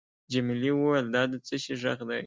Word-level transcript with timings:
جميلې 0.31 0.71
وويل:: 0.75 1.07
دا 1.15 1.21
د 1.31 1.33
څه 1.47 1.55
شي 1.63 1.73
ږغ 1.81 1.99
دی؟ 2.09 2.19